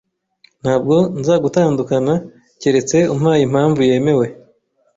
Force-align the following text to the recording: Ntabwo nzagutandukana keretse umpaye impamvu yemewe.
Ntabwo 0.61 0.95
nzagutandukana 1.19 2.13
keretse 2.61 2.97
umpaye 3.13 3.41
impamvu 3.47 3.79
yemewe. 3.89 4.27